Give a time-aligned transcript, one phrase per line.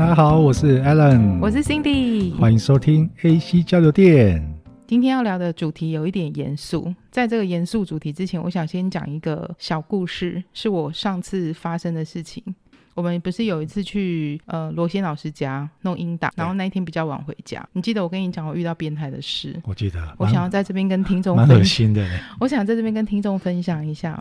[0.00, 4.42] 大家好，我是 Alan，我是 Cindy，欢迎收听 AC 交流电。
[4.86, 12.42] 今天要聊的主题有一点严肃，在这个严肃主题之前，我想先讲一个小故事，是我上次发生的事情。
[12.94, 17.62] 我们不是有一次去呃罗先老师家弄音档，然后那一天比较晚回家。
[17.74, 19.54] 你记得我跟你讲我遇到变态的事？
[19.64, 20.00] 我记得。
[20.16, 22.02] 我想要在这边跟听众蛮恶心的。
[22.40, 24.18] 我想在这边跟听众分享一下，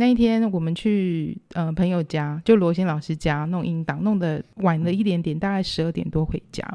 [0.00, 6.66] 那一天我们去呃朋友家，就罗先老师家弄音档，弄得晚了一点点，大概十二点多回家。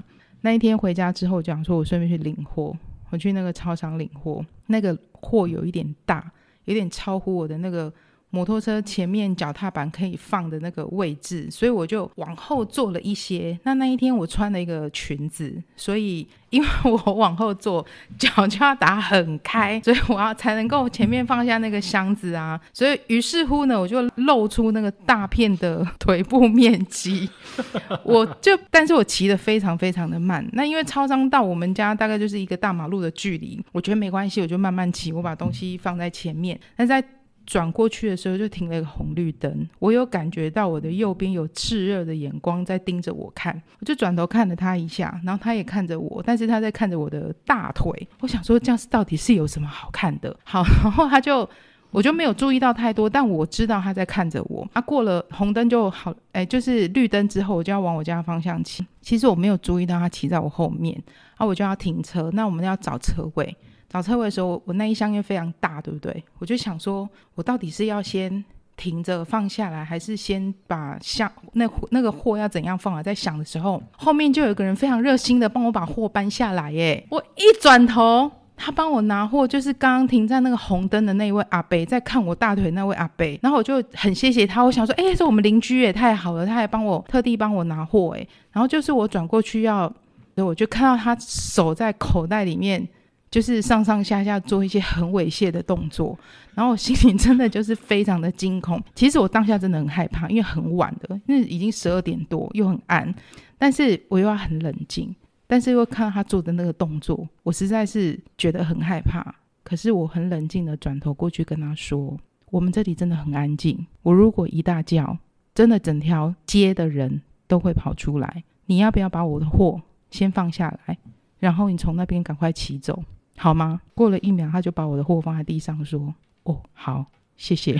[0.42, 2.78] 那一天回家之后，就想说我顺便去领货，
[3.10, 6.32] 我去那个超商领货，那个货有一点大，
[6.66, 7.92] 有点超乎我的那个。
[8.30, 13.58] 摩托车前面脚踏板可以放的那个位置，所以我就往后坐了一些。
[13.64, 17.86] 那那一天我穿了一个裙子，所以因为我往后坐，
[18.18, 22.60] 脚就要打很开，所以我要才能够前面放下那个箱子啊。
[22.74, 27.30] 所以于是乎呢，我就露出那个大片的腿部面积。
[28.04, 30.46] 我就，但是我骑得非常非常的慢。
[30.52, 35.14] 那因为超商到我们家大概就是一个大马路的距离，我觉得没关系，我就慢慢骑。
[35.14, 37.02] 我把东西放在前面，但在
[37.46, 39.68] 转过去的时候，就停了一个红绿灯。
[39.80, 48.08] 我有感觉到我的右边有炽热的眼光在盯着我看，我就转头看了他一下，然后他也看着我，但是他在看着我的大腿。
[48.20, 50.36] 我想说，这样是到底是有什么好看的？
[50.44, 51.48] 好， 然后他就，
[51.92, 54.68] 我就没有注意到太多，但我知道他在看着我。
[54.74, 58.86] 啊，过了红灯就好，哎，就是绿灯之后，我就要往我家方向骑。
[59.02, 61.00] 其实我没有注意到他骑在我后面，
[61.38, 62.32] 啊，我就要停车。
[62.34, 63.56] 那我们要找车位。
[63.96, 66.22] 找车位的时候，我那一箱又非常大，对不对？
[66.38, 68.44] 我就想说，我到底是要先
[68.76, 73.02] 停着放下来，还是先把箱那那个货要怎样放啊？
[73.02, 76.70] 在想的时候，后面就有一个人非常热心的帮我把货搬下来。
[76.74, 77.08] 耶！
[77.10, 83.26] 我一转头，他帮我拿货，就是刚刚停在那个红灯的那位阿伯，在看我大腿那位阿伯。
[83.42, 88.14] 然后我就很谢谢他，我想说，哎，是我们邻居耶，太好了，他还帮我特地帮我拿货。
[88.18, 89.90] 哎，然后就是我转过去要，
[90.36, 92.86] 我就看到他手在口袋里面。
[93.36, 96.18] 就是上上下下做一些很猥亵的动作，
[96.54, 98.82] 然后我心里真的就是非常的惊恐。
[98.94, 103.14] 其实我当下真的很害怕，因为很晚了，因为已经十二点多，又很暗，
[103.58, 105.14] 但是我又要很冷静，
[105.48, 109.36] 但是又看到他做的那个动作，我实在是觉得很害怕。
[109.66, 112.18] 可是我很冷静的转头过去跟他说
[112.52, 115.18] ：“我们这里真的很安静，我如果一大叫，
[115.54, 118.46] 真的整条街的人都会跑出来。
[118.68, 120.98] 你要不要把我的货先放下来，
[121.38, 123.04] 然后你从那边赶快骑走？”
[123.38, 123.82] 好吗？
[123.94, 126.14] 过了一秒，他就把我的货放在地上，说
[126.44, 127.06] ：“哦，好，
[127.38, 127.80] 谢谢。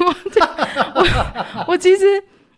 [0.00, 0.06] 我”
[0.94, 2.04] 我我其实，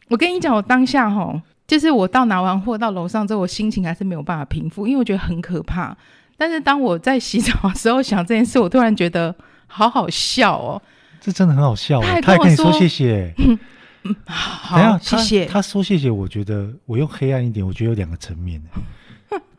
[0.08, 5.96] 我跟你讲，我当下哈，就是我到拿完货到楼上之后，我心情还是没有办法平复，因为我觉得很可怕。
[6.36, 9.34] 但是当我在洗澡的时候想这件事，我突然觉得
[9.66, 10.82] 好好笑哦。
[11.20, 13.32] 这真的很好笑，他还跟你说谢谢。
[13.38, 13.58] 嗯
[14.02, 15.46] 嗯，好，谢谢。
[15.46, 18.62] 他说谢谢，我觉得我用黑暗一点，我觉得有两个层面。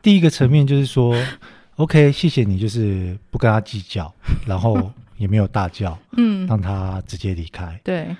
[0.05, 1.15] 第一个层面就是说，
[1.77, 4.13] OK，谢谢你，就是不跟他计较，
[4.45, 7.81] 然后也没有大叫，嗯，让他直接离开。
[7.83, 8.15] 对。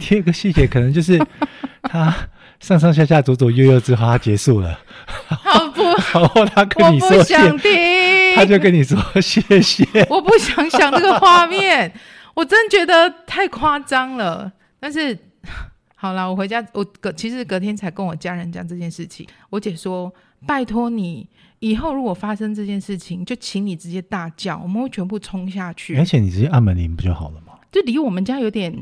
[0.00, 1.16] 第二个细节可能就是
[1.88, 2.12] 他
[2.58, 4.80] 上上下下左左右右之后，他结束了。
[5.28, 7.70] 好不，然后他跟你说谢谢，想听
[8.34, 9.86] 他就跟你说谢谢。
[10.10, 11.92] 我不想想这个画面，
[12.34, 14.50] 我真觉得太夸张了。
[14.80, 15.16] 但是
[16.00, 19.26] 好了，我回家，我隔其实隔天才跟我家人讲这件事情。
[19.50, 20.12] 我姐说。
[20.46, 21.26] 拜托你，
[21.58, 25.96] 以后如果发生这件事情，就请你直接大叫，我们会全部冲下去。
[25.96, 27.54] 而且你直接按门铃不就好了吗？
[27.72, 28.72] 就离我们家有点，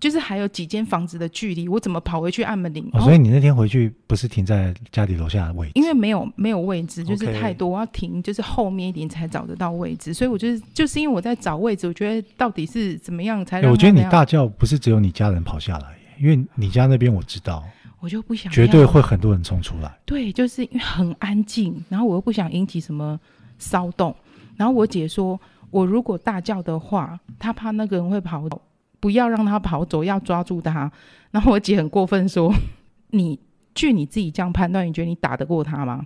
[0.00, 2.90] 就是还有几间房子的距离，我怎么跑回去按门铃？
[2.94, 5.72] 哦，所以你那天回去不是停在家里楼下的位置？
[5.76, 10.12] 因为没有没有位置，就是太多，我要停就是后面一点才找得到位置。
[10.12, 13.70] 所以我就是就是因为我在找位置，我觉得到底是怎么样才让？
[13.70, 15.86] 我觉得你大叫不是只有你家人跑下来，
[16.18, 17.62] 因为你家那边我知道。
[18.00, 19.90] 我就不想，绝对会很多人冲出来。
[20.04, 23.18] 对，就是因为很安静，然后我又不想引起什么
[23.58, 24.14] 骚动。
[24.56, 25.40] 然后我姐说，
[25.70, 28.60] 我如果大叫的话，她怕那个人会跑走，
[29.00, 30.92] 不要让他跑走，要抓住他。
[31.30, 32.52] 然后我姐很过分说
[33.12, 33.40] ：“你
[33.74, 36.04] 据你自己这样判断，你觉得你打得过他吗？”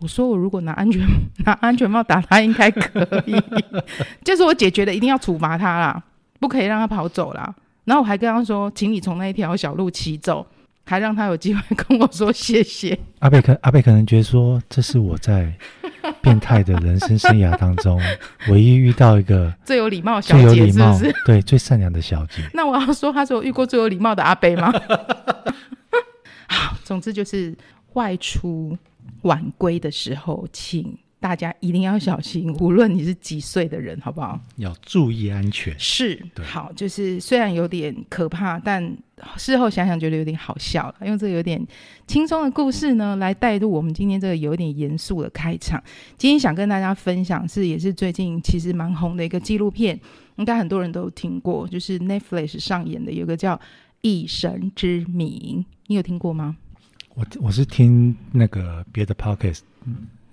[0.00, 1.00] 我说：“我如果拿安全
[1.46, 3.34] 拿安全帽打他，应该可以。
[4.22, 6.04] ”就是我姐觉得一定要处罚他啦，
[6.38, 7.54] 不可以让他跑走啦。
[7.84, 10.46] 然后我还跟他说：“请你从那一条小路骑走。”
[10.84, 12.98] 还让他有机会跟我说谢谢。
[13.20, 15.54] 阿贝可阿贝可能觉得说，这是我在
[16.20, 18.00] 变态的人生生涯当中
[18.48, 21.14] 唯一遇到一个 最有礼貌小姐，是不是？
[21.24, 22.42] 对，最善良的小姐。
[22.52, 24.72] 那我要说，他是我遇过最有礼貌的阿贝吗？
[26.50, 27.56] 好，总之就是
[27.92, 28.76] 外出
[29.22, 34.38] 晚归的时候，请大家一定要小心， 无论你是几岁的人，好不好？
[34.56, 35.72] 要注意安全。
[35.78, 38.94] 是，好，就是虽然有点可怕，但
[39.36, 41.06] 事后想想觉得有点好笑了。
[41.06, 41.64] 用这个有点
[42.08, 45.80] 轻松的故事呢，来带入我们今天这个有点严肃的开场。
[46.18, 49.98] 今天想跟大家分享是，也是最近其实蛮红的一个纪录片，
[50.36, 53.54] 应该很多人都听过，就是 Netflix 上演的，有个叫
[54.00, 56.56] 《一神之名》，你有听过吗？
[57.14, 59.60] 我我是听那个别的 Podcast。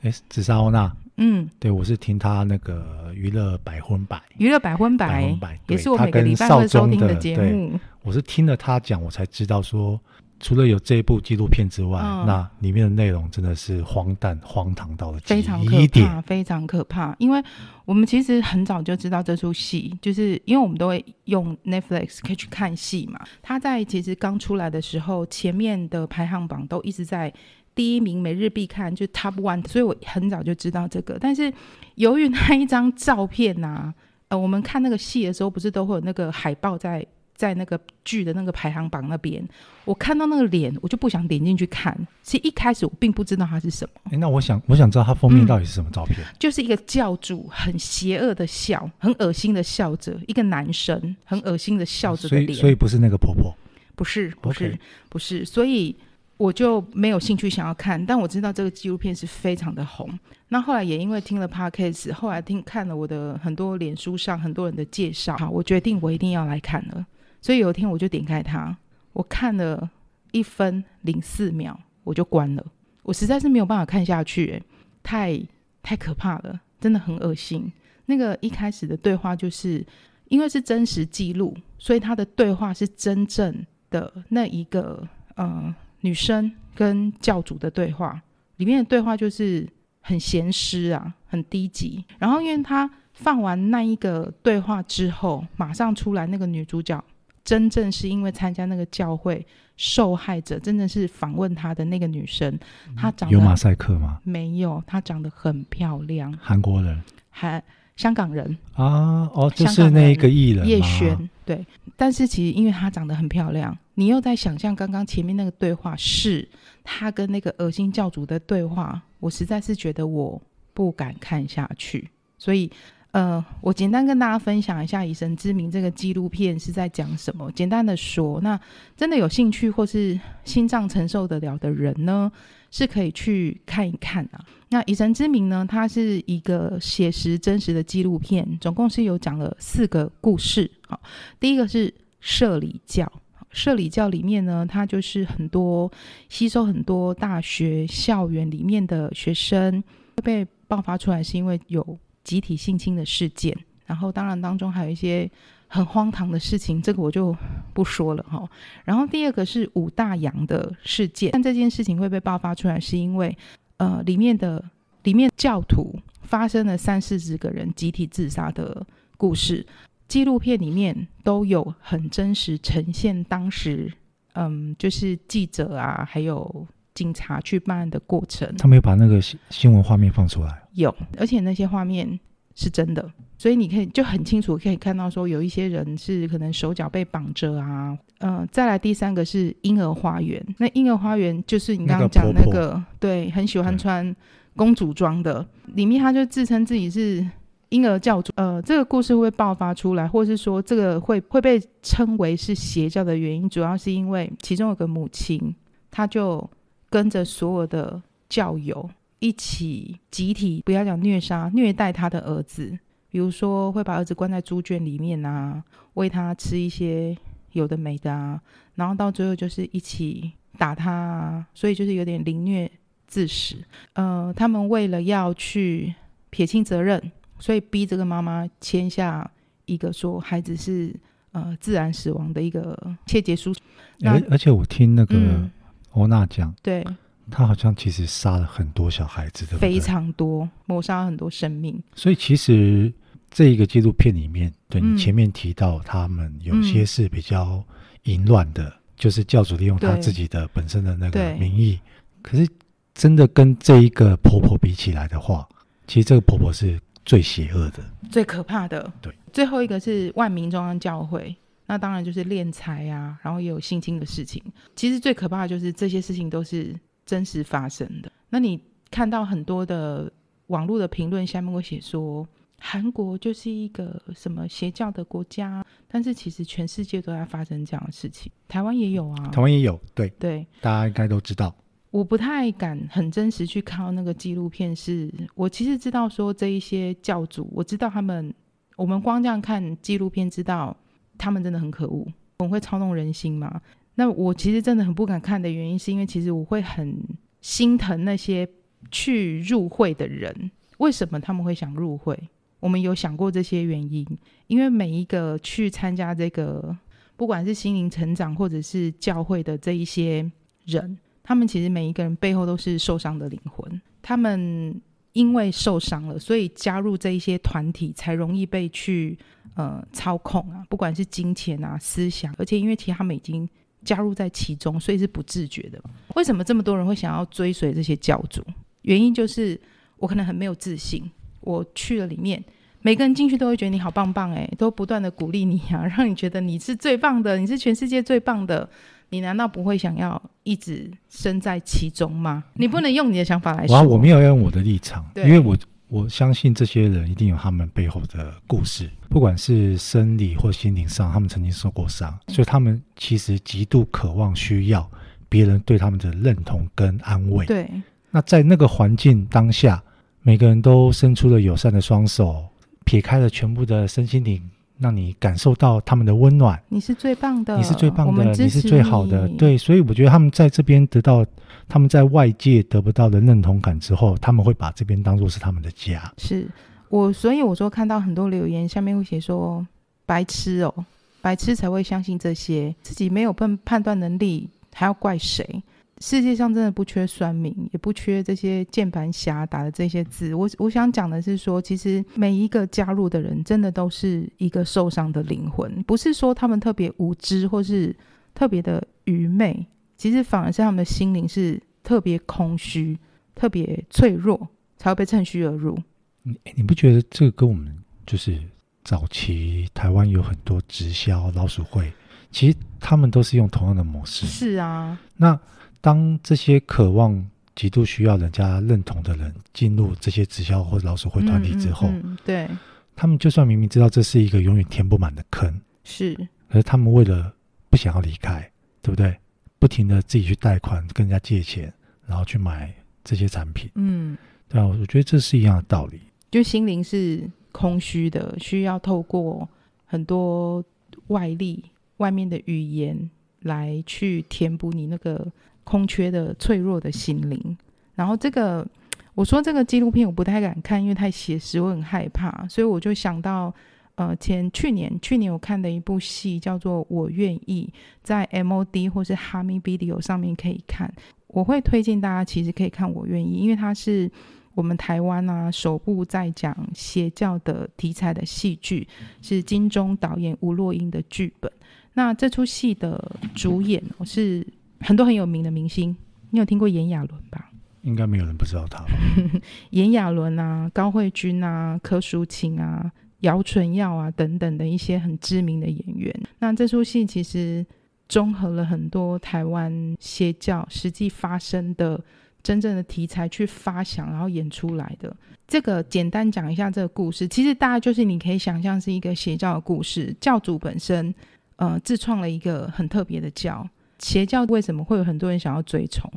[0.02, 7.78] 哎，紫砂欧娜，嗯，对，我是听他那个娱乐百分百，娱乐百分百，百分百也是我每个礼拜会收听的节目。
[8.02, 10.00] 我是听了他讲，我才知道说，
[10.40, 17.14] 除了有这一部纪录片之外，嗯、那里面的内容真的是荒诞、荒唐到了非常可怕，非常可怕。
[17.20, 17.44] 因为
[17.84, 23.20] 我们其实很早就知道这出戏，就是因为我们都会用 Netflix 可以去看戏嘛。
[23.42, 27.34] 他在其实刚出来的时候，前面的排行榜都一直在。
[27.80, 31.18] 第一名每日必看就 Top One，所以我很早就知道这个。
[31.18, 31.50] 但是
[31.96, 33.94] 由于那一张照片呐、啊，
[34.28, 39.42] 呃，我们看那个戏的时候，不是都会有那个海报在在那个剧的那个排行榜那边。
[39.86, 41.98] 我看到那个脸，我就不想点进去看。
[42.22, 44.12] 其实一开始我并不知道它是什么。
[44.12, 46.20] 哎，那我想我想知道它封面到底是什么照片？
[46.20, 52.48] 嗯、就是一个教主很邪恶的笑，很恶心的笑着，一个男生很恶心的笑着的脸。
[52.48, 53.56] 所以所以不是那个婆婆，
[53.96, 54.80] 不是不是 Okay.
[55.08, 55.96] 不是，所以。
[56.40, 60.10] 我就没有兴趣想要看，但我知道这个纪录片是非常的红。
[60.48, 67.06] 那后来也因为听了 Podcast，后来听看了我的很多脸书上很多人的介绍，好，我决定我一定要来看了。
[67.42, 68.74] 所以有一天我就点开它，
[69.12, 69.90] 我看了
[70.32, 72.66] 一分零四秒，我就关了。
[73.04, 74.64] 我实在是没有办法看下去，欸，
[75.04, 75.38] 太
[75.84, 77.70] 太可怕了，真的很恶心。
[78.06, 79.86] 那个一开始的对话就是
[80.30, 85.76] 因为是真实记录，所以他的对话是真正的那一个，呃。
[86.02, 88.22] 女生跟教主的对话，
[88.58, 89.68] 里面的对话就是
[90.02, 92.04] 很闲湿啊，很低级。
[92.18, 97.04] 然后，因为他放完那一个对话之后，马上出来那个女主角，
[97.44, 102.58] 真正是因为参加那个教会受害者，真正是访问她的那个女生，
[102.96, 104.20] 她长得有马赛克吗？
[104.24, 106.32] 没有，她长得很漂亮。
[106.42, 107.62] 韩国人，还
[108.00, 109.30] 香港人啊？
[109.34, 111.30] 哦，就是那个艺人叶璇。
[111.44, 111.66] 对，
[111.98, 113.78] 但是其实因为她长得很漂亮。
[113.96, 116.48] 你又在想象刚刚前面那个对话是
[116.82, 120.42] 她跟那个恶心教主的对话，我实在是觉得我
[120.74, 122.10] 不敢看下去。
[122.38, 122.72] 所以，
[123.12, 127.52] 呃，我简单跟大家分享一下《以神之名》这个纪录片是在讲什么。
[127.52, 128.58] 简单的说，那
[128.96, 132.32] 真的有兴趣或是心脏承受得了的人呢，
[132.72, 134.40] 是可以去看一看啊。
[134.70, 140.70] 那《以神之名》呢，它是一个写实真实的纪录片，总共是有讲了四个故事。
[140.88, 141.00] 好，
[141.40, 143.12] 第一个是社理教。
[143.52, 145.92] 社理教里面呢，它就是很多
[146.30, 149.84] 吸收很多大学校园里面的学生
[150.18, 153.58] 会被爆发出来，是因为有集体性侵的事件。
[153.88, 155.28] 然后当然当中还有一些
[155.68, 157.36] 很荒唐的事情，这个我就
[157.74, 158.48] 不说了哈。
[158.86, 163.36] 然后第二个是五大洋的事件，但这件事情会被爆发出来，是因为
[163.80, 164.64] 呃里面的
[165.04, 168.86] 里面教徒发生了三四十个人集体自杀的
[169.18, 169.66] 故事。
[170.08, 173.94] 纪录片里面都有很真实呈现当时，
[174.34, 178.52] 嗯，就是记者啊，还有警察去办案的过程。
[178.58, 180.64] 他没有把那个新新闻画面放出来。
[180.74, 182.20] 有，而且那些画面
[182.60, 187.98] 是真的，所以你可以就很清楚可以看到说，有一些人是可能手脚被绑着啊。
[188.18, 194.14] 嗯、呃，再来第三个是婴儿花园，那婴儿花园就是你刚刚讲那个，对，很喜欢穿
[194.58, 197.26] 公主装的，里面他就自称自己是。
[197.70, 205.54] 婴儿教主，呃，这个故事会爆发出来，或是说这个会会被称为是邪教的原因，主要是因为其中有个母亲，
[205.92, 206.50] 她就
[206.90, 208.90] 跟着所有的教友
[209.20, 212.78] 一起集体，不要讲虐杀、虐待他的儿子，
[213.10, 217.16] 比如说会把儿子关在猪圈里面啊，喂他吃一些
[217.52, 218.42] 有的没的啊，
[218.76, 222.72] 然后到最后就是一起打他啊，所以就是有点凌虐
[223.08, 223.56] 致死。
[223.94, 225.94] 呃，他们为了要去
[226.30, 227.12] 撇清责任。
[227.42, 229.32] 所以逼这个妈妈签下
[229.66, 230.94] 一个说孩子是
[231.32, 233.56] 呃自然死亡的一个切结书。
[234.04, 235.50] 而而且我听那个
[235.92, 236.86] 欧娜讲，嗯、对，
[237.30, 241.82] 他好像其实杀了很多小孩子的，非常多，谋杀很多生命。
[241.96, 242.92] 所以其实
[243.30, 247.64] 这一个纪录片里面，对你前面提到他们有些是比较
[248.04, 251.80] 淫乱的，嗯、就是教主利用他自己的本身的那个名义。
[252.22, 252.48] 可是
[252.94, 255.48] 真的跟这一个婆婆比起来的话，
[255.88, 256.80] 其实这个婆婆是。
[257.06, 257.80] 最邪恶的、
[258.12, 264.40] 最可怕的，对，最后一个是万民中央教会，那当然就是敛财啊，然后也有性侵的事情。
[264.76, 266.76] 其实最可怕的就是这些事情都是
[267.10, 268.12] 真实发生的。
[268.30, 268.62] 那你
[268.92, 270.12] 看到很多的
[270.48, 272.28] 网络的评论下面会写说，
[272.60, 281.56] 韩国就是一个什么邪教的国家，但是其实全世界都在发生这样的事情，台湾也有啊，台湾也有，对对，大家应该都知道。
[281.90, 288.32] 我不太敢很真实去看到那个纪录片是，是我其实知道说这一些教主，我知道他们，
[288.78, 290.78] 我们光这样看纪录片知道
[291.18, 292.06] 他们真的很可恶，
[292.38, 293.60] 我们会操弄人心嘛。
[294.00, 296.98] 那我其实真的很不敢看的原因，是因为其实我会很
[297.42, 298.48] 心疼那些
[298.90, 302.18] 去入会的人，为什么他们会想入会？
[302.62, 304.08] 我们有想过这些原因，
[304.48, 306.74] 因为每一个去参加这个，
[307.18, 310.32] 不管是心灵成长或者是教会的这一些
[310.64, 310.98] 人。
[311.22, 319.20] 他们其实每一个人背后都是受伤的灵魂，他们因为受伤了，所以加入这一些团体才容易被去
[319.56, 323.48] 呃操控啊，不管是金钱啊、思想，而且因为其实他们已经
[323.84, 325.82] 加入在其中，所以是不自觉的。
[326.16, 328.44] 为什么这么多人会想要追随这些教主？
[328.84, 329.60] 原因就是
[329.98, 331.10] 我可能很没有自信，
[331.42, 332.44] 我去了里面，
[332.82, 338.70] 每个人进去都会觉得你好棒棒，诶，都不断的鼓励你啊， 让你觉得你是最棒的，你是全世界最棒的。
[339.12, 342.44] 你难道不会想要一直身在其中吗？
[342.54, 343.82] 你不能用你的想法来说。
[343.82, 345.58] 我没有用我的立场，因为我
[345.90, 354.90] 我相信这些人一定有他们背后的故事，不管是生理或心灵上，他们曾经受过伤，所以他们其实极度渴望需要
[355.28, 357.44] 别人对他们的认同跟安慰。
[357.48, 357.68] 对，
[358.12, 359.84] 那在那个环境当下，
[360.22, 362.48] 每个人都伸出了友善的双手，
[362.86, 364.48] 撇开了全部的身心灵。
[364.80, 371.26] 让你感受到他们的温暖，你是最棒的，你是最棒的，你，你是最好的，对，所以我觉得他们在这边得到
[371.68, 376.12] 他们在外界得不到的认同感之后，他们会把这边当做是他们的家。
[376.18, 376.48] 是。
[376.90, 379.64] 我，所以我说看到很多留言下面会写说
[380.08, 380.74] 白痴哦，
[381.22, 385.62] 白痴才会相信这些，自己没有判判断能力，还要怪谁？
[386.00, 390.34] 世界上真的不缺酸民，也不缺这些键盘侠打的这些字。
[390.34, 395.84] 我我想讲的是说，其实每一个加入的人，真的都是一个受伤的灵魂。
[395.84, 397.94] 不是说他们特别无知，或是
[398.34, 402.98] 特别的愚昧，其实反而是他们的心灵是特别空虚、
[403.36, 405.78] 特别脆弱，才会被趁虚而入。
[406.24, 408.42] 你你不觉得这个跟我们就是
[408.86, 411.92] 早期台湾有很多直销老鼠会，
[412.32, 414.26] 其实他们都是用同样的模式。
[414.26, 415.38] 是啊，那。
[415.82, 422.50] 当这些渴望、极度需要人家认同的人进入这些直销或者老鼠会团体之后，嗯嗯嗯、对，
[422.96, 426.16] 他们就算明明知道这是一个永远填不满的坑，是，
[426.50, 427.34] 可是他们为了
[427.70, 428.42] 不想要离开，
[428.82, 429.18] 对不对？
[429.58, 431.74] 不停的自己去贷款，跟人家借钱，
[432.06, 434.18] 然后去买这些产品，嗯，
[434.48, 436.00] 对啊，我觉得这是一样的道理，
[436.32, 439.48] 就心灵是空虚的，需要透过
[439.86, 440.64] 很多
[441.08, 441.64] 外力、
[441.98, 443.10] 外面的语言
[443.42, 445.32] 来去填补你那个。
[445.70, 447.58] 空缺的、脆弱的心灵。
[447.94, 448.68] 然后这个，
[449.14, 452.48] 我说这个纪录片我不太敢看，因为太写实，我很害怕。
[452.48, 453.54] 所以我就想到，
[453.94, 457.72] 呃，前去年去年我看的一部戏叫做《我愿意》，
[458.02, 460.92] 在 MOD 或是哈密 Video 上面可以看。
[461.28, 464.10] 我会推荐大家其实可以看《我愿意》，因为它是
[464.56, 468.88] 我们台湾啊首部在讲邪教的题材的戏剧，
[469.22, 471.52] 是金钟导演吴若英的剧本。
[471.94, 474.48] 那这出戏的主演我是。
[474.80, 475.96] 很多很有名的明星，
[476.30, 477.52] 你有听过炎亚纶吧？
[477.84, 478.90] 应该没有人不知道他吧。
[479.72, 486.14] 炎亚纶啊，高慧君啊，柯淑琴啊，姚纯耀啊等等的一些很知名的演员。
[486.40, 487.66] 那这出戏其实
[488.10, 492.00] 综合了很多台湾邪教实际发生的
[492.44, 495.16] 真正的题材去发想，然后演出来的。
[495.48, 500.14] 这个简单讲一下这个故事，其实大概就是你可以想象是一个邪教的故事。
[500.20, 501.16] 教主本身
[501.56, 503.66] 呃自创了一个很特别的教。
[504.00, 506.12] 邪教为什么会有很多人想要追崇？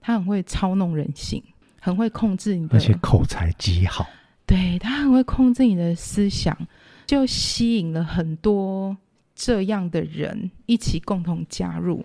[0.00, 1.42] 他很会操弄人性，
[1.80, 4.06] 很会控制你的，而且口才极好。
[4.46, 6.56] 对，他很会控制你的思想，
[7.06, 8.96] 就吸引了很多
[9.34, 12.04] 这样的人一起共同加入。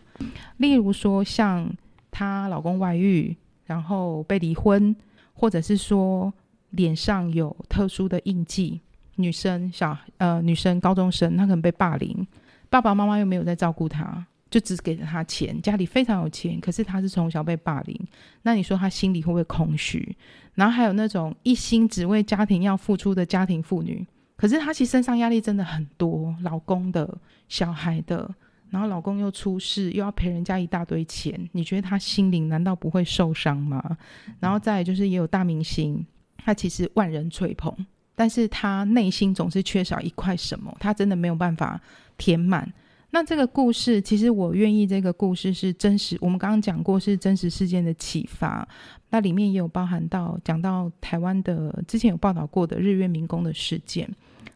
[0.57, 1.71] 例如说，像
[2.11, 3.35] 她老公外遇，
[3.65, 4.95] 然后被离婚，
[5.33, 6.33] 或者是说
[6.71, 8.81] 脸上有特殊的印记，
[9.15, 12.27] 女生小呃女生高中生，她可能被霸凌，
[12.69, 14.25] 爸爸妈妈又没有在照顾她。
[14.53, 17.99] 就只给了他钱，家里非常有钱，可是他是从小被霸凌，
[18.43, 20.15] 那你说他心里会不会空虚？
[20.53, 24.05] 然后还有那种一心只为家庭要付出的家庭妇女，
[24.35, 27.17] 可是她其实身上压力真的很多，老公的、
[27.49, 28.29] 小孩的，
[28.69, 33.97] 然后老公又出事，又要赔人家一大堆钱，你觉得她心灵难道不会受伤吗？
[34.39, 36.05] 然后再就是也有大明星，
[36.37, 37.75] 他其实万人吹捧，
[38.13, 41.81] 但是他内心总是缺少一块什么，他真的没有办法
[42.19, 42.71] 填满。
[43.13, 48.67] 那这个故事，其实我愿意这个故事是真实，我们刚刚讲过是真实事件的启发。
[49.11, 54.09] 那里面也有包含到讲到台湾的之前有报道过的日月民工的事件。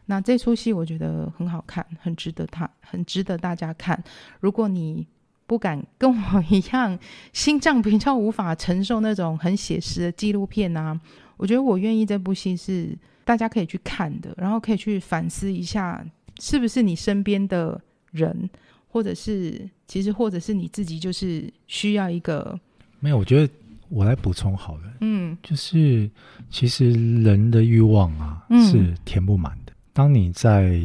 [0.06, 4.02] 那这出戏我觉得很好看，很值得他，很值得大家看。
[4.40, 5.06] 如果你
[5.46, 6.98] 不敢跟我一样，
[7.32, 11.00] 心脏比较无法承受那种很写实的纪录片啊，
[11.36, 16.04] 我觉得我愿意这部戏是大家可以去看的，然后可以去反思一下，
[16.40, 18.48] 是不是你身边的人，
[18.88, 22.58] 或者是其实或者是你自己，就是需要一个。
[23.00, 23.52] 没有，我觉得。
[23.90, 26.10] 我来补充好了，嗯，就是
[26.50, 26.90] 其实
[27.22, 29.72] 人的欲望啊、嗯、是填不满的。
[29.94, 30.82] 当你在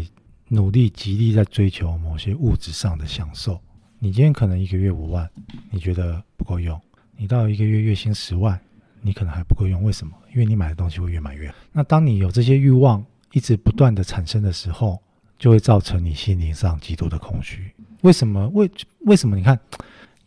[0.48, 3.60] 努力、极力在追求某些物质上的享受，
[4.00, 5.30] 你今天可能一个月五万，
[5.70, 6.80] 你觉得不够用；
[7.18, 8.58] 你到一个月月薪十万，
[9.02, 9.84] 你可能还不够用。
[9.84, 10.14] 为什么？
[10.32, 11.56] 因为你买的东西会越买越好。
[11.74, 14.98] 那当你有这些欲望一直不断的产生的时候，
[15.44, 17.70] 就会造成你心灵上极度的空虚。
[18.00, 18.48] 为什么？
[18.54, 18.72] 为
[19.02, 19.36] 为什么？
[19.36, 19.60] 你看。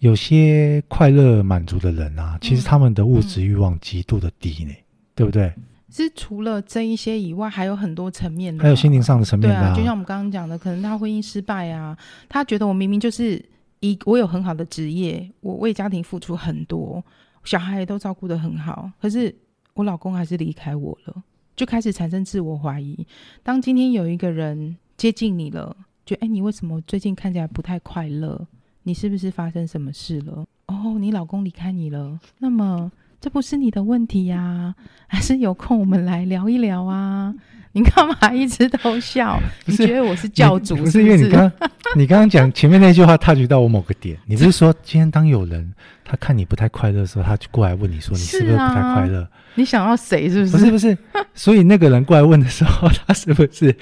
[0.01, 5.51] 有些快乐满足的人啊，其实他们的物质欲望极度的低呢，嗯、对不对？
[5.89, 9.63] 是除了这一些以外，还有很多层面的，还有心灵上的层面的、啊。
[9.63, 11.97] 对啊，就像我们刚刚讲的，可能他婚姻失败啊，
[12.29, 13.43] 他觉得我明明就是
[13.81, 17.03] 一，我有很好的职业，我为家庭付出很多，
[17.45, 19.35] 小孩也都照顾的很好，可是
[19.73, 21.23] 我老公还是离开我了，
[21.57, 23.07] 就开始产生自我怀疑。
[23.43, 28.47] 当今天有一个人接近你了，觉得哎，你为什么最近看起来不太快乐？
[28.85, 30.45] 你是不是发生什么事了？
[30.67, 34.75] 哦，你老公离开你了，那么这不是你的问题呀、啊？
[35.07, 37.35] 还是有空我们来聊一聊啊？
[37.73, 39.39] 你干嘛一直都笑？
[39.67, 40.93] 你觉得我是教主是不是？
[40.93, 41.53] 不是因为你刚
[41.95, 44.19] 你刚刚讲前面那句话，touch 到我某个点。
[44.25, 49.29] 你不是说今天当有人他看你不太快乐的时候，他就过来问你说你是不是不太快乐、啊？
[49.57, 50.31] 你想要谁？
[50.31, 50.53] 是不是？
[50.53, 50.97] 不是不是。
[51.35, 53.77] 所以那个人过来问的时候，他是不是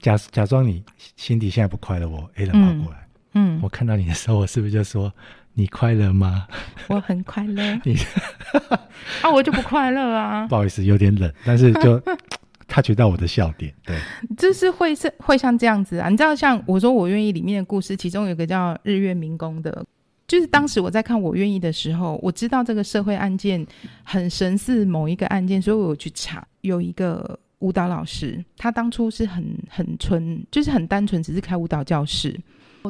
[0.00, 0.82] 假假装你
[1.16, 2.08] 心底现在不快乐？
[2.08, 2.98] 我 A 人跑过来。
[2.98, 5.12] 嗯嗯，我看到你的时候，我是不是就说
[5.54, 6.48] 你快乐吗？
[6.88, 7.62] 我很快乐。
[7.84, 7.94] 你
[9.22, 10.48] 啊，我就不快乐啊。
[10.48, 12.02] 不好意思，有点冷，但是就
[12.66, 13.96] 他觉到我的笑点，对，
[14.36, 16.08] 就是会是会像这样子啊。
[16.08, 19.84] 你知道，像我说我愿意里面的故事，其中有个叫日月民工的，
[20.26, 23.64] 就是当时我在看我愿意的时候，我知道这个社会案件
[24.02, 32.38] 很神似某一个案件，所以我有去查，有一个舞蹈老师，他当初是很很纯，就是很单纯，只是开舞蹈教室。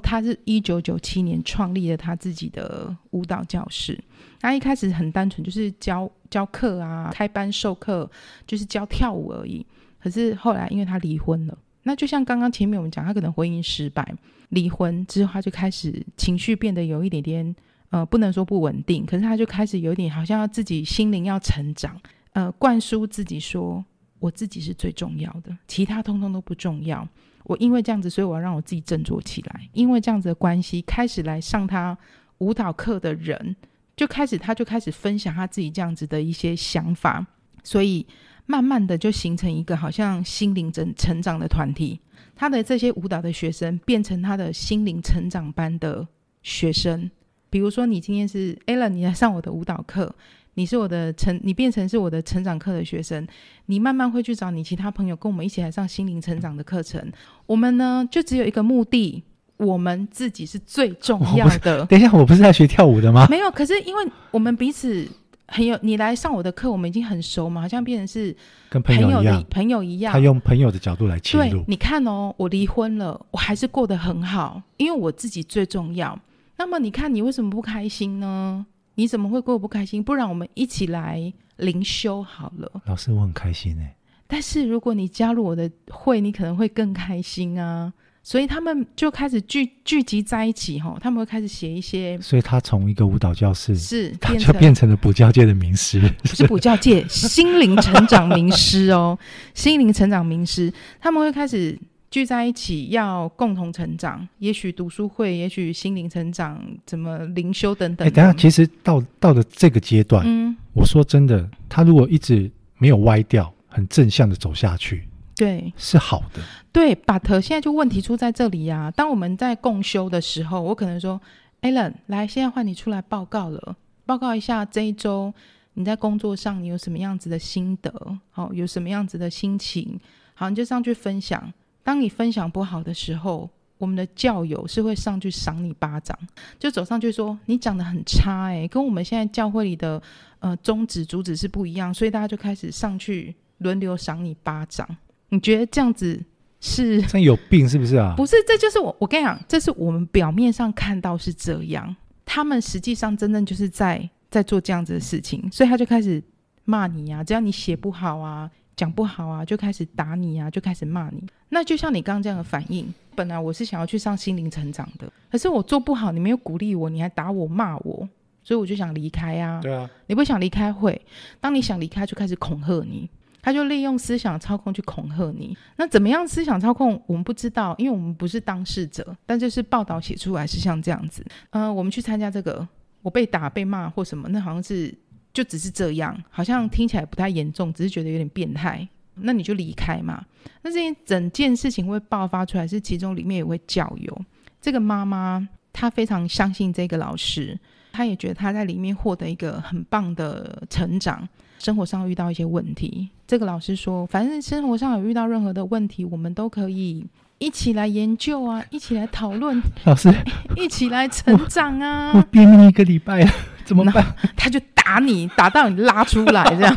[0.03, 3.99] 他是一九九七年创立了他自己的舞蹈教室。
[4.41, 8.09] 他一开始很单纯，就是教教课啊，开班授课，
[8.47, 9.67] 就是教跳舞而已。
[10.01, 14.15] 可是后来，因为他离婚了，那就像刚刚前面我们讲，他可能婚姻失败，
[14.51, 17.57] 离婚之后，他就开始情绪变得有一点点，
[17.91, 22.01] 呃，不能说不稳定，可是他就开始有点好像要自己心灵要成长，
[22.33, 23.85] 呃，灌输自己说，
[24.21, 27.07] 我自己是最重要的，其他通通都不重要。
[27.45, 29.69] 我因为这样子，所以我要让我自己振作起来。
[29.73, 31.97] 因为这样子的关系，开始来上他
[32.39, 33.57] 舞蹈课的人，
[33.97, 37.27] 就开始他就开始分享他自己这样子的一些想法，
[37.65, 38.07] 所以
[38.47, 41.99] 慢慢的就形成一个好像心灵成成长的团体。
[42.37, 46.07] 他的这些舞蹈的学生变成他的心灵成长班的
[46.43, 47.11] 学生。
[47.49, 50.15] 比如说，你今天是 Alan，你来上我的舞蹈课。
[50.55, 53.27] 你是我的成，你变成是我的成长课的学生，
[53.67, 57.01] 你慢慢会去找你其他朋友，跟我们一起来上心灵成长的课程。
[57.47, 59.23] 我们呢，就只有一个目的，
[59.57, 61.87] 我们自己是最重要的。
[61.87, 63.27] 等一下，我不是在学跳舞的吗？
[63.31, 65.07] 没有，可是因为我们彼此
[65.47, 68.35] 很有，你来上我的课，我们已经很熟嘛，好像变成是
[68.69, 70.13] 跟朋友一样，朋友一样。
[70.13, 71.59] 他用朋友的角度来切入。
[71.59, 76.19] 对，你看哦，我离婚了，我还是过得很好，因为我自己最重要。
[76.57, 78.67] 那么你看，你为什么不开心呢？
[79.01, 80.05] 你怎么会过得不开心？
[80.05, 82.71] 不然我们一起来灵修好了。
[82.85, 83.97] 老师，我很开心哎。
[84.27, 87.91] 但是如果你加入我的会，你可能会更开心啊。
[88.23, 92.21] 所以他们就开始聚聚集在一起哈，他们会开始写一些。
[92.21, 99.19] 所以他从一个舞蹈教室是，他就变成了补教界的名师，不是补教界 心灵成长名师哦，
[99.55, 101.79] 心灵成长名师，他们会开始。
[102.11, 108.07] 聚在一起要共同成长，也许读书会，也许心灵成长，怎么灵修等等。
[108.07, 116.43] 哎，等下，其实到到了这个阶段，嗯，我说真的，他如果一直没有歪掉，很正向的走下去，对，是好的。
[116.73, 118.91] 对，but 现在就问题出在这里呀、啊。
[118.91, 121.21] 当我们在共修的时候，我可能说
[121.63, 125.33] ，Allen，来，现在换你出来报告了，报告一下这一周
[125.75, 130.01] 你在工作上你有什么样子的心得，好，有什么样子的心情，
[130.35, 131.53] 好，你就上去分享。
[131.83, 136.17] 当你分享不好的时候，我们的教友是会上去赏你巴掌，
[136.59, 140.01] 就走上去说你讲的很差，欸，诶，跟我们现在教会里的
[140.39, 144.87] 呃宗旨主旨是不一样，所以大家就开始上去轮流赏你巴掌。
[145.31, 146.23] 你觉得这样子
[146.61, 148.13] 是 这有病是不是啊？
[148.17, 156.23] 不是，这就是我我跟你讲，这是我们表面上看到是这样，他们实际上真正就是在在做这样子的事情，所以他就开始
[156.67, 158.51] 骂你啊，只要你写不好啊。
[158.81, 161.23] 讲不好啊，就开始打你啊，就开始骂你。
[161.51, 168.09] 那就像你刚刚这样的反应，本来我是想要去上心灵成长的，可是我做不好，你没有鼓励我，你还打我骂我，
[168.43, 169.61] 所以我就想离开啊。
[169.61, 170.99] 对啊，你不想离开会，
[171.43, 173.07] 当你想离开，就开始恐吓你，
[173.43, 175.55] 他就利用思想操控去恐吓你。
[175.77, 176.99] 那怎么样思想操控？
[177.07, 181.23] 我们不知道，因为我们不是当事者，但就是报道写出来是像这样子。
[181.51, 182.67] 嗯、呃，我们去参加这个，
[183.03, 184.95] 我被打被骂或什么，那好像是。
[185.33, 188.87] 就只是这样，好像听起来不太严重，只是觉得有点变态。
[189.23, 190.25] 那你就离开嘛。
[190.63, 194.23] 那这件整件事情会爆发出来，是其中里面也会教友。
[194.61, 197.59] 这个妈妈她非常相信这个老师，
[197.93, 201.29] 她也觉得她在里面获得一个很棒的成长。
[201.59, 209.61] 生活上遇到一些问题，这个老师说，反正生活上有遇到任何的问题，我们都可以一起来研究啊，一起来讨论。
[209.85, 210.11] 老师，
[210.57, 212.13] 一起来成长啊。
[212.15, 213.31] 我，我便秘一个礼拜了，
[213.71, 214.05] 怎么办？
[214.37, 214.61] 他就。
[214.83, 216.77] 打你， 打到你拉出来这样。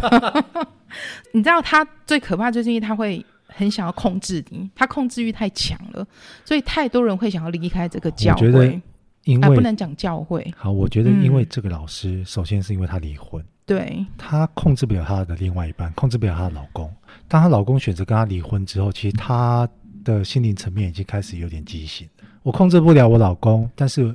[1.33, 6.05] 你知道他最可怕就是因为他会很想要控制你，他控制欲太强了，
[6.45, 8.45] 所以太多人会想要离开这个教会。
[8.45, 8.81] 我觉得
[9.23, 10.53] 因为、啊、不能讲教会。
[10.55, 16.93] 好，我觉得因为这个老师，嗯、首先是因为他离婚，对，他控制不了他的另外一半，控制不了她的老公。
[17.27, 19.67] 当她老公选择跟她离婚之后，其实她
[20.03, 22.07] 的心灵层面已经开始有点畸形。
[22.41, 24.13] 我控制不了我老公，但是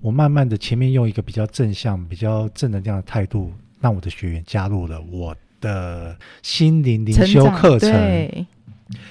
[0.00, 7.90] 我慢慢的前面用一个比较正向、比较正能量的态度，让我的学员加入了我的心灵灵修课程。
[7.92, 8.46] 对。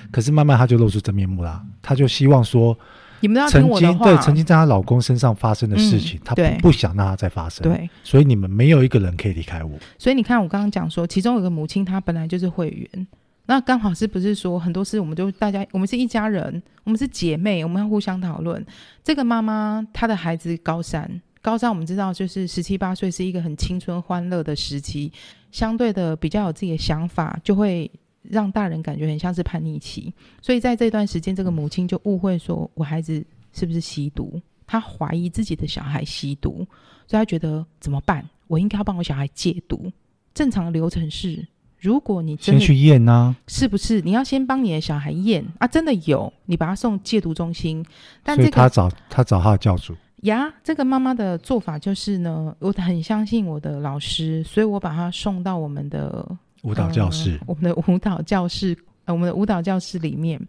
[0.09, 2.75] 可是慢慢他就露出真面目啦，他就希望说，
[3.19, 3.97] 你们要听我的话。
[3.97, 7.61] 曾经对曾经在她老公身上发生的事情，他、嗯、不不想让他再发生。
[7.61, 7.89] 对。
[8.03, 9.77] 所以你们没有一个人可以离开我。
[9.99, 13.07] 所以你看，我刚刚讲说，其中有个母亲，她本来就是会员。
[13.47, 18.65] 那刚好是不是说很多事，我们就大家，我们是一家人，我们是姐妹，我们要互相讨论。
[19.03, 25.11] 这个妈妈她的孩子高三，高三我们知道就是十七八岁是一个很青春欢乐的时期，
[25.51, 27.89] 相对的比较有自己的想法，就会
[28.23, 30.11] 让大人感觉很像是叛逆期。
[30.41, 36.65] 所以在这段时间，这个母亲就误会说我孩子是不是吸毒，她怀疑自己的小孩吸毒，
[37.05, 38.27] 所以她觉得怎么办？
[38.47, 39.91] 我应该要帮我小孩戒毒。
[40.33, 41.45] 正常的流程是。
[41.85, 44.01] 如果你真的先去验呢、啊，是不是？
[44.01, 47.85] 你要先帮你的小孩验啊，真的有，你把他送戒毒中心。
[48.23, 50.51] 但这个、他找他找他的教主呀。
[50.63, 56.27] 这个妈妈的做法就是呢，我很相信我的老师，所以我把他送到我们的
[56.63, 60.41] 舞蹈教室，呃、我们的舞蹈教室，呃，我们的舞蹈教室里面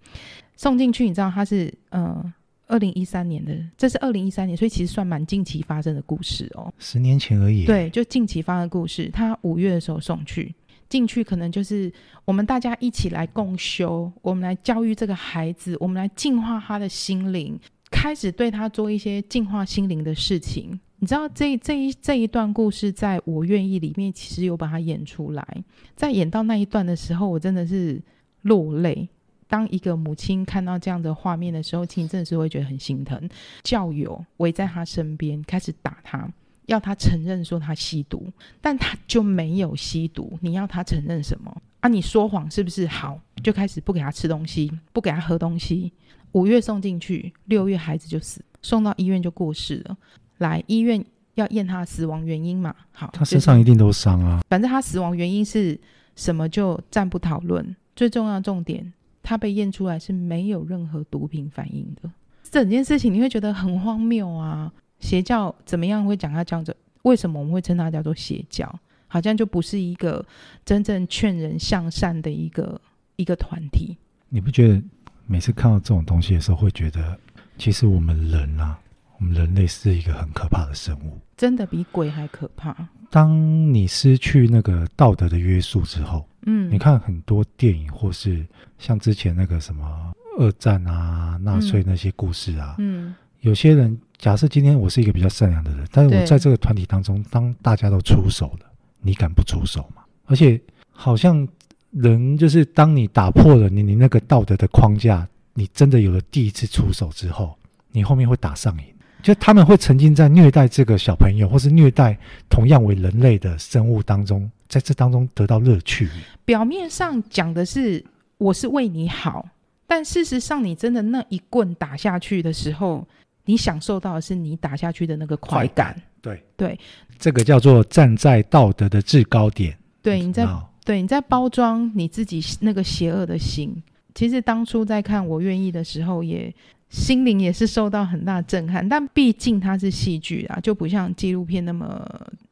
[0.57, 1.05] 送进去。
[1.05, 2.33] 你知道他是呃，
[2.66, 7.66] 二零一三年的，这是二零一三年，所以其实算蛮近期发生的故事哦，十年前而已。
[7.66, 9.11] 对，就近期发生的故事。
[9.12, 10.55] 他五月的时候送去。
[10.88, 11.92] 进去可能就是
[12.25, 17.59] 我们大家一起来共修，我们来教育这个孩子，我们来净化他的心灵，
[17.90, 20.79] 开始对他做一些净化心灵的事情。
[20.99, 25.64] 你知道这这一这一段故事，在我愿意里面其实有把它演出来。
[25.94, 28.01] 在演到那一段的时候，我真的是
[28.42, 29.09] 落泪。
[29.49, 33.29] 当一个母亲看到这样的画面的时候，其实真的是会觉得很心疼。
[33.62, 36.29] 教友围在他身边，开始打他。
[36.67, 40.39] 要他承认说他吸毒，但他就没有吸毒。
[40.41, 41.89] 你要他承认什么啊？
[41.89, 42.87] 你说谎是不是？
[42.87, 45.93] 好，就开始不给他吃东西，不给他喝东西。
[46.33, 49.97] 五月送进去，六月孩子就死，送到医院就过世了。
[50.39, 51.03] 来医院
[51.35, 52.75] 要验他死亡原因嘛？
[52.93, 54.43] 好，他身上一定都伤啊。
[54.49, 55.79] 反正他死亡原因是
[56.15, 57.75] 什么就暂不讨论。
[57.95, 62.11] 最重要的重点，他被验出来是没有任何毒品反应的。
[62.51, 64.71] 整件事情你会觉得很荒谬啊。
[65.01, 66.77] 邪教怎么样会讲它这样子？
[67.03, 68.81] 为什么我们会称它叫做邪教？
[69.09, 70.25] 好像就不是一个
[70.65, 72.81] 真正劝人向善的一个
[73.15, 73.97] 一个团体。
[74.29, 74.83] 你不觉得
[75.27, 77.17] 每次看到这种东西的时候，会觉得
[77.57, 78.77] 其实我们人啊，
[79.19, 82.77] 我们人类是一个很可怕的生物，真的比鬼还可怕。
[83.09, 88.45] 当你失去那个道德的约束之后，嗯，你看很多电影，或是
[88.77, 93.07] 像之前那个什么二战啊、纳粹那些故事啊，嗯。
[93.07, 98.67] 嗯有些人假设今天我是一个比较善良的人，但是我在这个团体当中，当大家都出手了，
[99.01, 100.03] 你敢不出手吗？
[100.25, 101.47] 而且好像
[101.91, 107.57] 人就是当你打破了你你那个道德的框架，你真的有了第一次出手之后，
[107.93, 108.85] 你后面会打上瘾，
[109.23, 116.09] 就他们会沉浸在虐待这个小朋友，或是虐待同样为人类的生物当中，在这当中得到乐趣。
[116.45, 118.03] 表面上讲的是
[118.39, 119.47] 我是为你好，
[119.87, 123.07] 但事实上你真的那一棍打下去的时候。
[123.47, 126.79] 你享受到的是你打下去的那个快感，对对，
[127.19, 129.75] 这个叫做站在道德的制高点。
[130.03, 130.47] 对，你在
[130.85, 133.83] 对你在包装你自己那个邪恶的心，
[134.15, 136.55] 其实当初在看《我愿意》的时候，也
[136.91, 138.89] 心灵也是受到很大震撼。
[138.89, 142.09] 但毕竟它是戏剧啊，就不像纪录片那么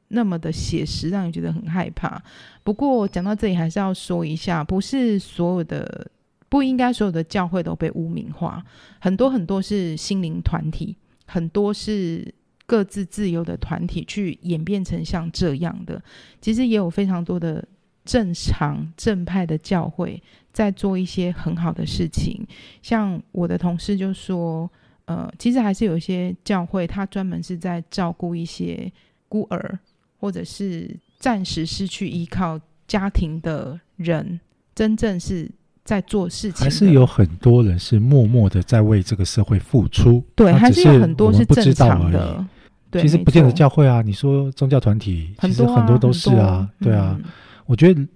[0.08, 2.20] 那么的写实，让你觉得很害怕。
[2.62, 6.06] 不过讲到这里，还是要说一下，不是所有的，
[6.54, 8.64] 不应该所有的教会都被污名化，
[9.00, 10.94] 很多很多是心灵团体，
[11.26, 12.32] 很多是
[12.64, 16.00] 各自自由的团体去演变成像这样的。
[16.40, 17.66] 其实也有非常多的。
[18.04, 22.46] 正常正派的教会在做一些很好的事情，
[22.82, 24.70] 像我的同事就说，
[25.06, 28.92] 呃，其实还是有一些教会，他专门是在照顾一些
[29.26, 29.78] 孤儿，
[30.20, 34.38] 或者是暂时失去依靠家庭的人，
[34.74, 35.50] 真正是
[35.84, 36.64] 在做事情。
[36.64, 42.44] 还是有很多人是默默的在为这个社会付出，对，还是有很多是正常的。
[42.90, 47.16] 对，其实不见得教会啊，你说宗教团体，其实很多都是啊，对啊。
[47.22, 47.24] 嗯
[47.66, 48.06] 我觉得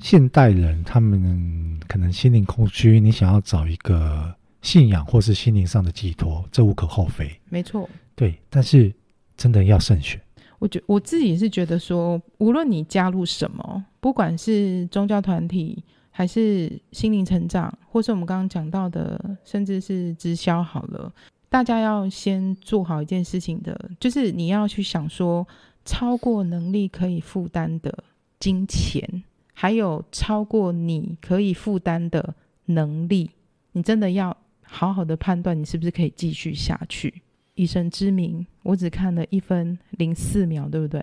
[0.00, 7.28] 现代人他们可能心灵空虚，你想要找一个信仰或是心灵上的寄托，这无可厚非。
[7.48, 8.94] 没错，对，但是
[9.36, 10.20] 真的要慎选。
[10.60, 15.82] 我觉我自己是觉得说，无论你加入什么，不管是宗教团体，
[16.16, 21.12] 还是心灵成长，或是我们刚刚讲到的，甚至是直销，好了，
[21.48, 25.44] 大家要先做好一件事情的，就是你要去想说，
[25.84, 27.92] 超过能力可以负担的。
[28.38, 29.24] 金钱，
[29.54, 32.34] 还有超过你可以负担的
[32.66, 33.30] 能力，
[33.72, 37.22] 你真的要好好的判断，你是不是可以继续下去。
[37.54, 41.02] 以神之名，我只看了一分零四秒，对不对？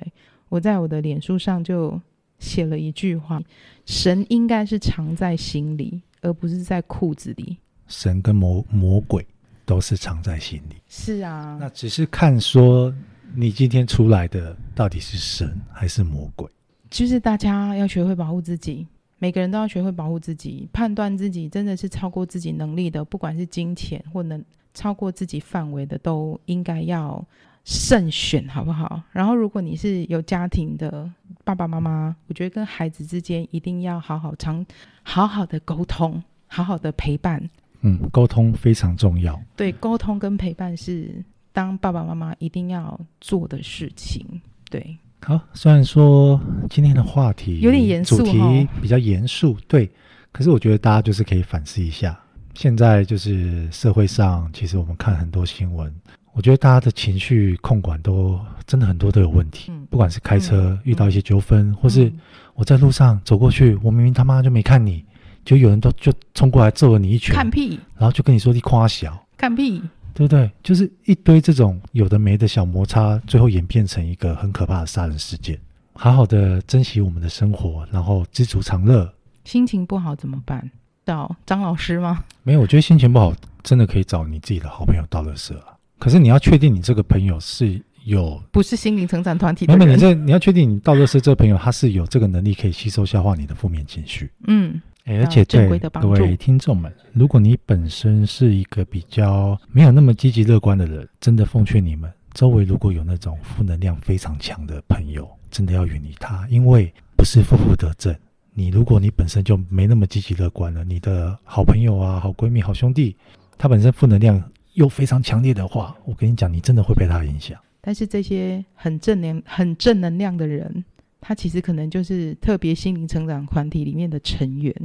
[0.49, 1.99] 我在我的脸书上就
[2.41, 3.41] 写了一句话：
[3.85, 7.55] 神应该是藏在心里，而不是在裤子里。
[7.87, 9.25] 神跟魔魔鬼
[9.65, 10.75] 都是藏在心里。
[10.89, 12.93] 是啊，那只是看说
[13.33, 16.49] 你今天出来的到底是神还是魔鬼。
[16.89, 18.85] 就是大家要学会保护自己，
[19.17, 27.23] 每个人都要学会保护自己，判断自己真的是超过自己能力的，不管是金钱或能超过自己范围的，都应该要
[27.63, 29.01] 慎选，好不好？
[29.11, 31.09] 然后，如果你是有家庭的
[31.43, 34.65] 爸爸妈妈，我觉得跟孩子之间一定要好好常
[35.03, 37.49] 好好的沟通，好好的陪伴。
[37.81, 39.39] 嗯，沟通非常重要。
[39.55, 44.25] 对，沟通跟陪伴是当爸爸妈妈一定要做的事情。
[44.69, 44.97] 对。
[45.23, 49.87] 好，虽然说今天的话题有点严肃，主题比较严肃，对，
[50.31, 52.19] 可是我觉得大家就是可以反思一下，
[52.53, 55.93] 现在就是社会上，其实我们看很多新闻，
[56.33, 62.11] 我觉得大家的情绪控管都真的很多都有问题，嗯、不管是开车遇到一些纠纷，嗯、或是
[62.53, 65.03] 我在路上走过去，我明明他妈就没看你，
[65.43, 69.81] 就有人都就冲过来揍了你一拳，看屁，然后就跟你说你夸小，看屁。
[70.13, 70.51] 对不对？
[70.61, 75.57] 就是一堆这种有的没的小摩擦，最后演变成一个很可怕的杀人事件。
[75.93, 79.11] 好好的珍惜我们的生活，然后知足常乐。
[79.45, 80.69] 心情不好怎么办？
[81.11, 82.23] 找张老师吗？
[82.41, 85.75] 没有，我觉得心情不好真的可以找你自己的好朋友倒垃圾啊。
[85.99, 89.85] 可是你要确定你这个朋友是有不是心灵成长团体的人？
[89.85, 94.31] 没有，你这你要确定你倒垃圾这个朋友他是有这个能力可以吸收消化你的负面情绪。
[94.47, 94.81] 嗯。
[95.05, 95.67] 而且对
[95.99, 108.15] 各位听众们，如果你本身是一个比较没有那么积极乐观的人，真的奉劝你们，周围如果有那种负能量非常强的朋友，真的要远离他，因为不是负负得正。
[108.53, 113.15] 你如果你本身就没那么积极乐观了，你的好朋友啊、好闺蜜、好兄弟，
[113.57, 114.41] 他本身负能量
[114.73, 117.59] 又非常强烈的话，我跟你讲，你真的会被他影响。
[117.79, 120.83] 但是这些很正能、很正能量的人。
[121.23, 124.75] 他其实可能就是特别心灵成长团体里面的成员，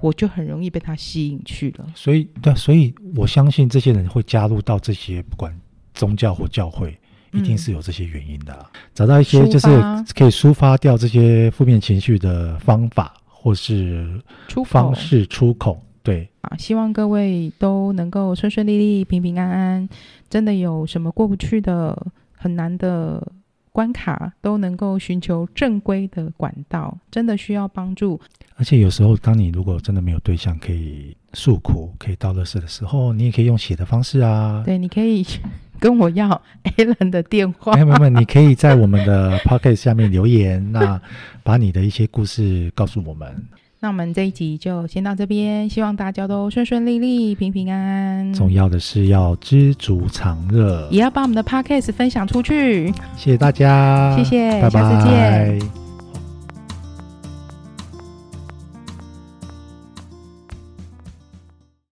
[0.00, 1.86] 我就很容易被他吸引去了。
[1.94, 5.54] 所以，对，所以我相信这些人会加入到这些不管
[5.92, 6.98] 宗教或教会，
[7.32, 8.52] 一定是有这些原因的。
[8.74, 9.68] 嗯、找到一些就是
[10.14, 14.22] 可以抒发掉这些负面情绪的方法，或是
[14.66, 15.82] 方式出口。
[16.02, 19.88] 对啊，希望各位都能够顺顺利利、平平安安。
[20.28, 23.26] 真的有什么过不去的、很难的。
[23.74, 28.20] 关卡都能够寻求正规的管道，真的需要帮助。
[28.56, 34.62] 而且有时候，当你如果真的没有对象可以诉苦、可以倒乐事的时候，你也可以用写的方式啊。
[34.62, 35.24] 对，你可以
[35.82, 36.40] 跟我要
[36.78, 37.74] Alan 的电话。
[37.74, 41.00] 没有没有，你可以在我们的 Podcast 下面留言，那
[41.42, 43.28] 把你的一些故事告诉我们。
[43.80, 48.32] 那我们这一集就先到这边，希望大家都顺顺利利、平平安安。
[48.32, 52.86] 重要的是要知足常乐，也要把我们的 podcast 分享出去。
[53.16, 55.91] 谢谢大家，谢谢，拜拜，下次见。